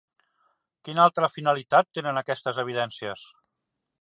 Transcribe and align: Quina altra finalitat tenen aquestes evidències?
Quina 0.87 1.03
altra 1.03 1.29
finalitat 1.33 1.91
tenen 1.99 2.21
aquestes 2.23 2.63
evidències? 2.65 3.29